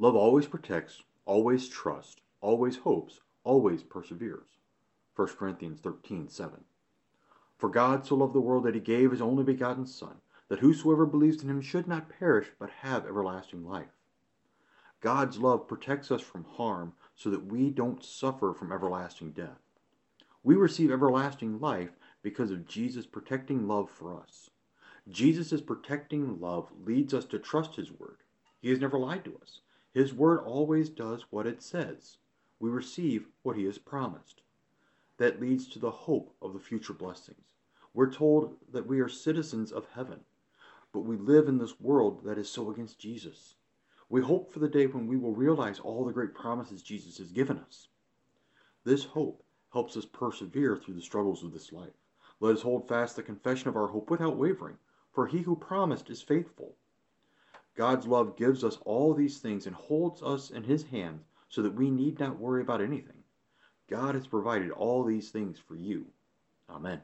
[0.00, 4.46] Love always protects, always trusts, always hopes, always perseveres.
[5.16, 6.64] 1 Corinthians 13 7.
[7.56, 11.04] For God so loved the world that he gave his only begotten Son, that whosoever
[11.04, 13.98] believes in him should not perish, but have everlasting life.
[15.00, 19.58] God's love protects us from harm so that we don't suffer from everlasting death.
[20.44, 24.50] We receive everlasting life because of Jesus' protecting love for us.
[25.08, 28.18] Jesus' protecting love leads us to trust his word.
[28.60, 29.60] He has never lied to us.
[29.98, 32.18] His word always does what it says.
[32.60, 34.42] We receive what he has promised.
[35.16, 37.54] That leads to the hope of the future blessings.
[37.92, 40.20] We're told that we are citizens of heaven,
[40.92, 43.56] but we live in this world that is so against Jesus.
[44.08, 47.32] We hope for the day when we will realize all the great promises Jesus has
[47.32, 47.88] given us.
[48.84, 49.42] This hope
[49.72, 51.98] helps us persevere through the struggles of this life.
[52.38, 54.78] Let us hold fast the confession of our hope without wavering,
[55.10, 56.76] for he who promised is faithful.
[57.78, 61.74] God's love gives us all these things and holds us in his hands so that
[61.74, 63.22] we need not worry about anything.
[63.88, 66.04] God has provided all these things for you.
[66.68, 67.00] Amen.